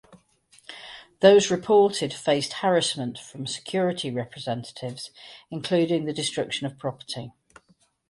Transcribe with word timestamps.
Those 1.19 1.51
reported 1.51 2.11
faced 2.11 2.53
harassment 2.53 3.19
from 3.19 3.45
security 3.45 4.09
representatives, 4.09 5.11
including 5.51 6.05
the 6.05 6.11
destruction 6.11 6.65
of 6.65 6.79
property. 6.79 7.33